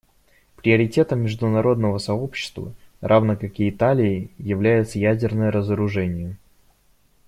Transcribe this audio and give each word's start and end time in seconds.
Приоритетом 0.55 1.19
международного 1.19 1.99
сообщества, 1.99 2.73
равно 3.01 3.37
как 3.37 3.59
и 3.59 3.69
Италии, 3.69 4.31
является 4.39 4.97
ядерное 4.97 5.51
разоружение. 5.51 6.37